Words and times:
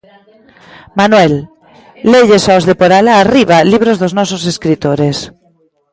Manuel: 0.99 1.33
lelles 2.11 2.45
aos 2.51 2.63
de 2.69 2.75
por 2.79 2.91
alá 2.97 3.13
arriba 3.19 3.57
libros 3.71 3.99
dos 4.01 4.15
nosos 4.19 4.41
escritores. 4.53 5.17